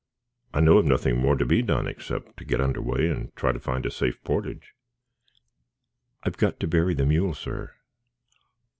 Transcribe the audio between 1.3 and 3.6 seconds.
to be done except to get under way and try to